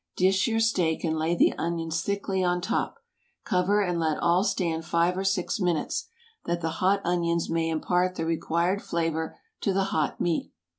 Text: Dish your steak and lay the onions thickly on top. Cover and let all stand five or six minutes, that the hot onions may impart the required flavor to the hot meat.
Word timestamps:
Dish 0.17 0.47
your 0.47 0.59
steak 0.59 1.03
and 1.03 1.15
lay 1.15 1.35
the 1.35 1.53
onions 1.59 2.01
thickly 2.01 2.43
on 2.43 2.59
top. 2.59 2.97
Cover 3.45 3.81
and 3.83 3.99
let 3.99 4.17
all 4.17 4.43
stand 4.43 4.83
five 4.83 5.15
or 5.15 5.23
six 5.23 5.59
minutes, 5.59 6.07
that 6.45 6.59
the 6.59 6.69
hot 6.81 7.01
onions 7.03 7.51
may 7.51 7.69
impart 7.69 8.15
the 8.15 8.25
required 8.25 8.81
flavor 8.81 9.37
to 9.59 9.73
the 9.73 9.83
hot 9.93 10.19
meat. 10.19 10.51